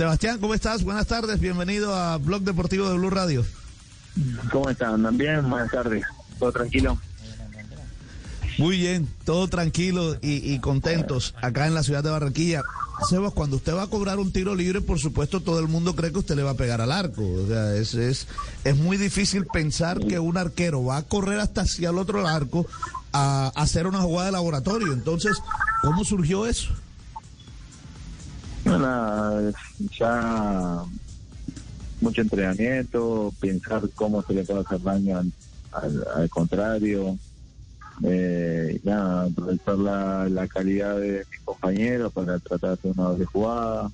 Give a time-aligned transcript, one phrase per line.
[0.00, 0.82] Sebastián, ¿cómo estás?
[0.82, 3.44] Buenas tardes, bienvenido a Blog Deportivo de Blue Radio.
[4.50, 4.94] ¿Cómo están?
[4.94, 5.50] ¿Andan bien?
[5.50, 6.06] Buenas tardes.
[6.38, 6.98] ¿Todo tranquilo?
[8.56, 12.62] Muy bien, todo tranquilo y, contentos acá en la ciudad de Barranquilla.
[13.10, 16.10] Sebas, cuando usted va a cobrar un tiro libre, por supuesto todo el mundo cree
[16.10, 17.22] que usted le va a pegar al arco.
[17.22, 18.26] O sea, es, es,
[18.64, 22.66] es muy difícil pensar que un arquero va a correr hasta hacia el otro arco
[23.12, 24.94] a, a hacer una jugada de laboratorio.
[24.94, 25.36] Entonces,
[25.82, 26.70] ¿cómo surgió eso?
[28.80, 29.52] Bueno,
[29.98, 30.84] ya
[32.00, 35.20] mucho entrenamiento, pensar cómo se le puede hacer daño
[36.14, 37.18] al contrario,
[38.02, 43.26] eh, nada, aprovechar la, la calidad de mis compañeros para tratar de hacer una doble
[43.26, 43.90] jugada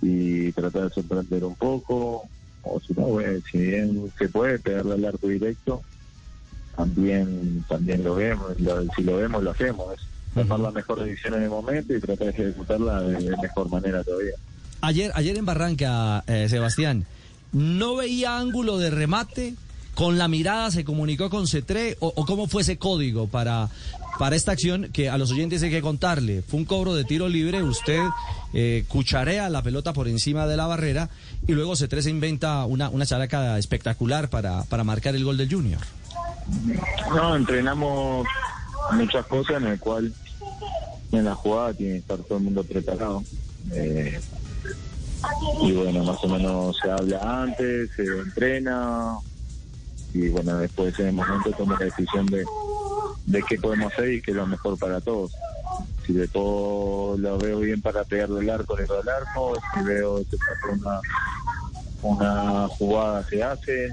[0.00, 2.22] y tratar de sorprender un poco,
[2.62, 3.18] o si no,
[3.50, 5.82] si bien se puede pegarle al arco directo,
[6.76, 8.52] también también lo vemos,
[8.94, 9.96] si lo vemos lo hacemos,
[10.34, 14.34] tomar la mejor decisión en el momento y tratar de ejecutarla de, mejor manera todavía.
[14.80, 17.06] Ayer, ayer en Barranca, eh, Sebastián,
[17.52, 19.54] ¿no veía ángulo de remate?
[19.94, 23.68] con la mirada se comunicó con Cetré o, cómo fue ese código para,
[24.18, 26.42] para esta acción que a los oyentes hay que contarle.
[26.42, 28.00] Fue un cobro de tiro libre, usted
[28.52, 31.08] eh, cucharea la pelota por encima de la barrera
[31.46, 35.52] y luego Cetré se inventa una, una characa espectacular para, para marcar el gol del
[35.52, 35.80] Junior.
[37.14, 38.26] No, entrenamos
[38.92, 40.12] muchas cosas en el cual
[41.16, 43.22] en la jugada tiene que estar todo el mundo preparado.
[43.72, 44.20] Eh,
[45.62, 49.18] y bueno, más o menos se habla antes, se entrena,
[50.14, 52.44] y bueno, después en el momento tomo la decisión de,
[53.26, 55.32] de qué podemos hacer y qué es lo mejor para todos.
[56.06, 60.22] Si de todo lo veo bien para pegarle el arco, le el arco, si veo
[60.24, 60.36] que
[60.70, 61.00] una,
[62.02, 63.88] una jugada se hace,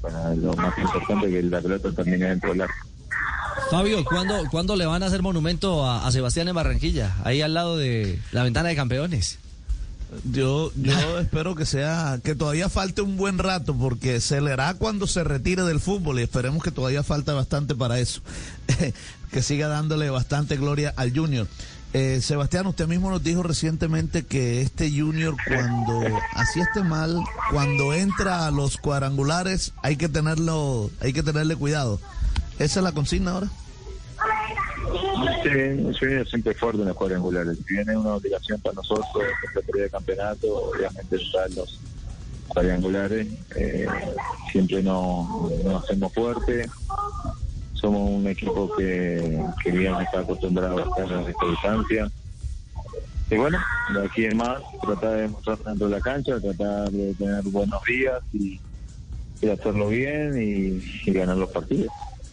[0.00, 2.89] bueno, lo más importante es que la pelota termine dentro del arco.
[3.70, 7.16] Fabio, ¿cuándo, ¿cuándo le van a hacer monumento a, a Sebastián en Barranquilla?
[7.24, 9.38] Ahí al lado de la ventana de campeones.
[10.24, 14.74] Yo, yo espero que sea, que todavía falte un buen rato, porque se le hará
[14.74, 18.22] cuando se retire del fútbol y esperemos que todavía falta bastante para eso.
[19.30, 21.46] que siga dándole bastante gloria al Junior.
[21.92, 26.02] Eh, Sebastián, usted mismo nos dijo recientemente que este Junior, cuando
[26.34, 27.20] así esté mal,
[27.50, 32.00] cuando entra a los cuadrangulares, hay que tenerlo, hay que tenerle cuidado.
[32.60, 33.48] ¿Esa es la consigna ahora?
[35.42, 37.58] Sí, siempre fuerte en los cuadrangulares.
[37.58, 39.24] Si viene una obligación para nosotros,
[39.74, 41.80] en de campeonato, obviamente están los
[42.48, 43.26] cuadrangulares.
[43.56, 43.86] Eh,
[44.50, 45.26] siempre nos,
[45.82, 46.68] hacemos fuerte.
[47.74, 52.10] Somos un equipo que, que bien está acostumbrado a estar en esta distancia.
[53.30, 53.58] Y bueno,
[53.94, 57.82] de aquí en más, tratar de mostrar dentro de la cancha, tratar de tener buenos
[57.84, 58.60] días y,
[59.48, 61.90] hacerlo bien y ganar los partidos.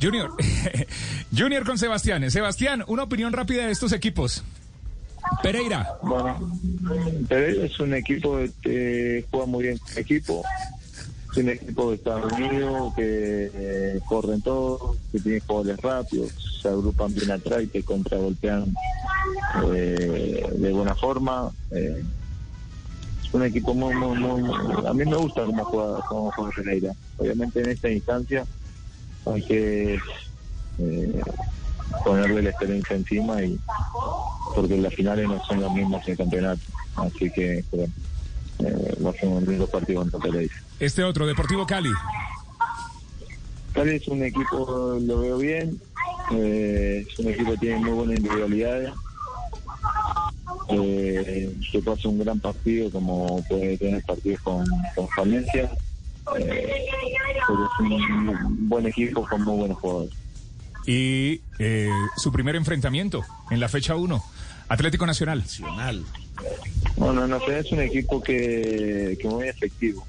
[0.00, 0.30] Junior,
[1.36, 2.30] Junior con Sebastián.
[2.30, 4.44] Sebastián, una opinión rápida de estos equipos.
[5.42, 5.98] Pereira.
[6.02, 6.52] Bueno,
[7.28, 10.44] Pereira es un equipo que juega muy bien equipo.
[11.32, 16.68] Es un equipo de Estados Unidos que eh, corren todos, que tiene jugadores rápidos, se
[16.68, 18.74] agrupan bien atrás y te contragolpean
[19.74, 21.50] eh, de buena forma.
[21.72, 22.02] Eh,
[23.22, 23.92] es un equipo muy,
[24.86, 26.92] A mí me gusta cómo juega, cómo juega Pereira.
[27.18, 28.46] Obviamente en esta instancia
[29.34, 29.98] hay que
[30.78, 31.22] eh,
[32.04, 33.58] ponerle la experiencia encima y
[34.54, 36.60] porque las finales no son las mismas en el campeonato.
[36.96, 37.92] Así que bueno,
[38.60, 40.54] eh, va a ser un lindo partido contra Pereira.
[40.80, 41.90] Este otro Deportivo Cali.
[43.72, 45.80] Cali es un equipo lo veo bien
[46.32, 48.92] eh, es un equipo que tiene muy buena individualidad
[50.70, 55.70] eh, que pasa un gran partido como puede tener partidos con, con Valencia
[56.36, 60.14] es un buen equipo con muy buenos jugadores.
[60.86, 64.22] Y eh, su primer enfrentamiento en la fecha 1,
[64.68, 65.40] Atlético Nacional.
[65.40, 66.04] Nacional.
[66.96, 70.06] Bueno, Nacional es un equipo que, que muy efectivo,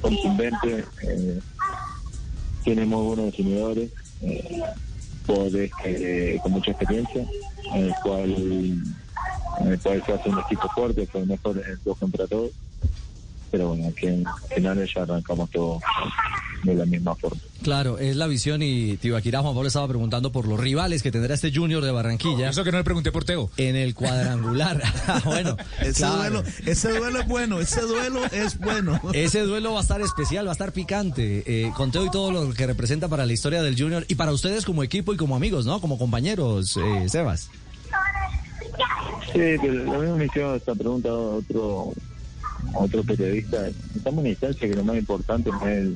[0.00, 1.40] contundente, eh,
[2.64, 3.90] tiene muy buenos definidores,
[4.22, 4.62] eh,
[6.42, 7.24] con mucha experiencia,
[7.74, 8.34] en el cual
[9.60, 12.50] en el cual se hace un equipo fuerte, fue mejor en dos contra todos
[13.50, 14.24] pero bueno, aquí en
[14.54, 15.80] finales ya arrancamos todo
[16.62, 17.40] de la misma forma.
[17.62, 21.34] Claro, es la visión y Tibaquirá Juan Pablo estaba preguntando por los rivales que tendrá
[21.34, 22.50] este Junior de Barranquilla.
[22.50, 23.50] Eso que no le pregunté por Teo.
[23.56, 24.82] En el cuadrangular.
[25.06, 29.00] Ah, bueno, ese, duelo, ese duelo es bueno, ese duelo es bueno.
[29.12, 32.30] Ese duelo va a estar especial, va a estar picante, eh, con Teo y todo
[32.30, 35.34] lo que representa para la historia del Junior y para ustedes como equipo y como
[35.34, 35.80] amigos, ¿no?
[35.80, 37.50] Como compañeros, eh, Sebas.
[39.32, 41.92] Sí, pero lo mismo me hicieron esta pregunta otro
[42.74, 45.88] otro periodista, estamos en una instancia que lo más importante no es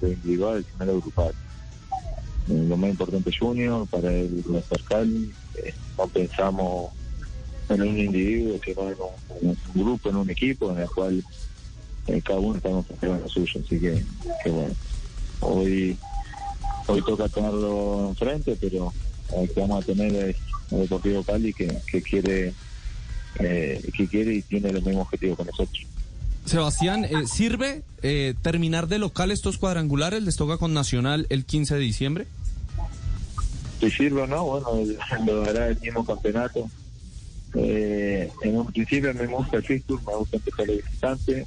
[0.00, 1.34] lo individual, sino lo grupal.
[2.48, 6.90] Eh, lo más importante es Junior, para el cercal, eh, no pensamos
[7.68, 11.24] en un individuo, sino en un, en un grupo, en un equipo, en el cual
[12.06, 13.60] eh, cada uno estamos en lo suyo.
[13.64, 14.04] Así que,
[14.44, 14.74] que bueno,
[15.40, 15.96] hoy
[16.88, 18.92] hoy toca tenerlo enfrente, pero
[19.36, 22.54] el que vamos a tener el Deportivo Cali que, que quiere
[23.38, 25.86] eh, que quiere y tiene los mismos objetivos con nosotros.
[26.46, 30.22] Sebastián, eh, ¿sirve eh, terminar de local estos cuadrangulares?
[30.22, 32.26] ¿Les toca con Nacional el 15 de diciembre?
[33.80, 34.68] Si sirve o no, bueno,
[35.26, 36.70] lo dará el mismo campeonato.
[37.54, 41.46] Eh, en un principio me gusta el fixture, me gusta empezar el visitante,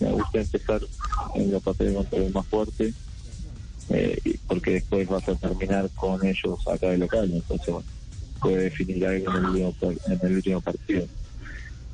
[0.00, 0.80] me gusta empezar
[1.34, 2.92] en los papeles más fuerte,
[3.90, 7.88] eh, porque después vas a terminar con ellos acá de local, entonces bueno,
[8.40, 11.06] puede definir algo en el último, en el último partido.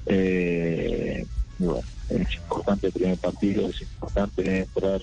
[0.06, 1.24] Eh,
[1.58, 5.00] y bueno, es importante el primer partido, es importante entrar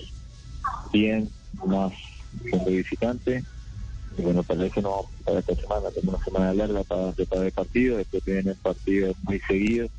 [0.92, 1.28] bien,
[1.66, 1.92] más
[2.42, 3.44] siendo visitante.
[4.18, 7.52] Y bueno, para eso no para esta semana, tenemos una semana larga para preparar el
[7.52, 9.90] partido, después vienen partidos muy seguidos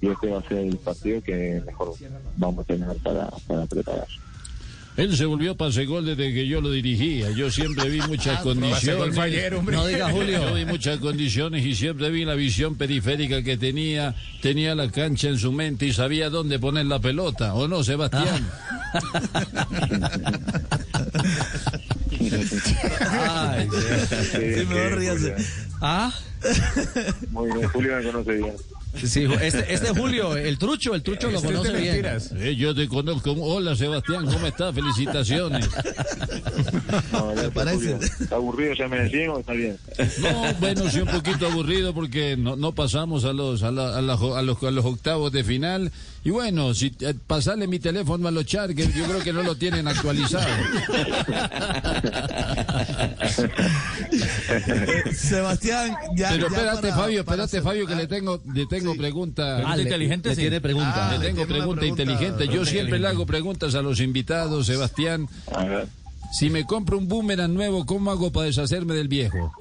[0.00, 1.94] y este va a ser el partido que mejor
[2.36, 4.08] vamos a tener para, para preparar.
[4.96, 7.30] Él se volvió pasegol desde que yo lo dirigía.
[7.30, 8.60] Yo siempre vi muchas Pasegol
[9.14, 9.14] condiciones.
[9.66, 10.40] No diga Julio.
[10.48, 14.14] Yo vi muchas condiciones y siempre vi la visión periférica que tenía.
[14.40, 17.54] Tenía la cancha en su mente y sabía dónde poner la pelota.
[17.54, 18.48] ¿O no, Sebastián?
[23.10, 25.36] Ay, Sí, Sí, mejor que ríase.
[25.80, 26.12] Ah,
[27.30, 28.52] Muy bien, Julio me conoce bien.
[29.04, 31.92] Sí, este, este Julio, el trucho, el trucho lo Este es de conoce bien.
[31.94, 32.32] mentiras.
[32.36, 33.32] Eh, yo te conozco.
[33.32, 34.74] Hola, Sebastián, ¿cómo estás?
[34.74, 35.68] Felicitaciones.
[37.12, 37.76] No, gracias, parece?
[37.92, 37.98] Julio.
[38.20, 39.76] ¿Está aburrido ya me decían o está bien?
[40.20, 44.02] No, bueno, sí, un poquito aburrido porque no, no pasamos a los, a, la- a
[44.02, 45.92] la- a los, a los octavos de final.
[46.24, 49.42] Y bueno, si eh, pasarle mi teléfono a los char, que yo creo que no
[49.44, 50.46] lo tienen actualizado.
[55.14, 56.30] Sebastián, ya.
[56.30, 58.98] Pero ya espérate, para- Fabio, para espérate, Fabio, que le tengo, le tengo Sí.
[58.98, 59.62] pregunta.
[59.66, 60.40] Ah, inteligente, le sí.
[60.42, 61.10] tiene pregunta.
[61.10, 62.48] Ah, Le tengo pregunta, pregunta inteligente.
[62.48, 65.28] Yo siempre le hago preguntas a los invitados, Sebastián.
[65.54, 65.88] A ver.
[66.32, 69.52] Si me compro un boomerang nuevo, ¿cómo hago para deshacerme del viejo?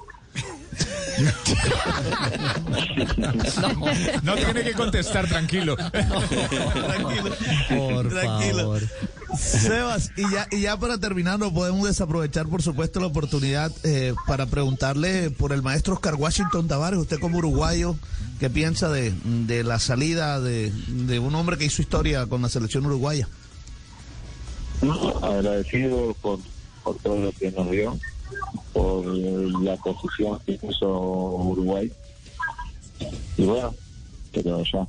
[4.23, 5.75] No tiene que contestar, tranquilo.
[5.85, 7.35] Tranquilo.
[7.69, 8.57] Por Tranquilo.
[8.57, 8.81] favor.
[9.38, 14.13] Sebas, y ya, y ya para terminar, no podemos desaprovechar, por supuesto, la oportunidad eh,
[14.27, 17.95] para preguntarle por el maestro Oscar Washington Tavares, usted como uruguayo,
[18.39, 22.50] ¿qué piensa de, de la salida de, de un hombre que hizo historia con la
[22.50, 23.27] selección uruguaya?
[25.21, 26.39] agradecido por,
[26.83, 27.97] por todo lo que nos dio,
[28.74, 31.92] por la posición que puso Uruguay.
[33.38, 33.74] Y bueno,
[34.33, 34.88] pero ya,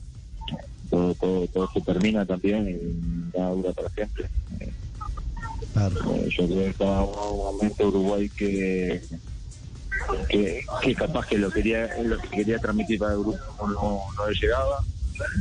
[0.90, 4.28] todo, todo, todo se termina también y nada dura para siempre.
[4.60, 4.72] Eh,
[5.76, 9.02] eh, yo creo que estaba un momento Uruguay que,
[10.28, 14.28] que, que capaz que lo quería lo que quería transmitir para el grupo no, no
[14.28, 14.84] le llegaba.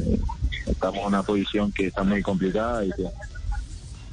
[0.06, 0.19] Eh,
[0.68, 3.06] estamos en una posición que está muy complicada y que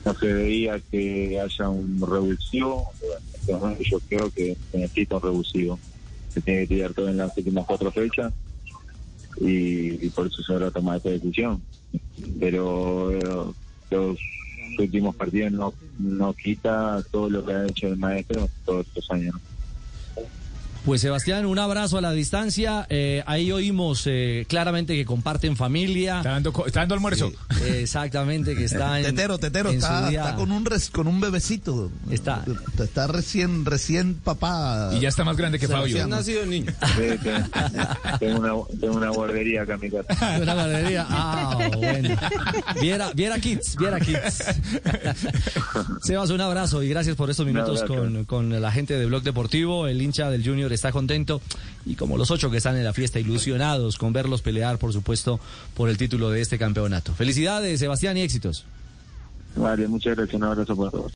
[0.04, 2.90] no se veía que haya un revulsivo.
[3.46, 5.78] Yo creo que necesita un revulsivo.
[6.32, 8.32] Se tiene que tirar todo en las últimas cuatro fechas
[9.40, 11.62] y, y por eso se habrá tomado esta decisión.
[12.40, 13.54] Pero eh,
[13.90, 14.18] los
[14.78, 19.34] últimos partidos no, no quita todo lo que ha hecho el maestro todos estos años.
[20.84, 22.86] Pues Sebastián, un abrazo a la distancia.
[22.90, 26.16] Eh, ahí oímos eh, claramente que comparten familia.
[26.18, 27.30] Está dando, co- está dando almuerzo.
[27.66, 29.04] Exactamente, que está en.
[29.06, 31.90] Tetero, Tetero, en su está, día- está con un res- con un bebecito.
[32.10, 32.44] Está.
[32.82, 34.90] Está recién, recién papá.
[34.92, 35.96] Y ya está más grande que Fabio.
[35.96, 36.10] Sebastián.
[36.10, 36.72] nacido el niño.
[36.96, 37.28] Sí,
[38.18, 40.38] tengo, una, tengo una guardería acá en mi casa.
[40.42, 41.06] Una guardería.
[41.08, 42.16] Ah, bueno.
[42.80, 44.44] Viera, Viera Kids, Viera Kids.
[46.02, 49.86] Sebas, un abrazo y gracias por estos minutos con, con la gente de Blog Deportivo.
[49.86, 51.40] El hincha del Junior está contento
[51.84, 55.40] y como los ocho que están en la fiesta, ilusionados con verlos pelear, por supuesto,
[55.74, 57.12] por el título de este campeonato.
[57.14, 58.64] Felicidades, Sebastián, y éxitos.
[59.56, 61.10] Vale, muchas gracias, un abrazo para todos.